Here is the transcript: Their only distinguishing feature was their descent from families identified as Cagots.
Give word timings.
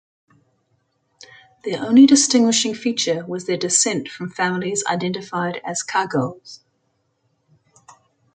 Their 1.63 1.79
only 1.83 2.07
distinguishing 2.07 2.73
feature 2.73 3.23
was 3.27 3.45
their 3.45 3.55
descent 3.55 4.07
from 4.09 4.31
families 4.31 4.83
identified 4.89 5.61
as 5.63 5.83
Cagots. 5.83 6.61